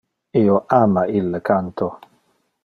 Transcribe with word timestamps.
Io 0.39 0.55
ama 0.77 1.03
ille 1.19 1.43
canto. 1.51 1.93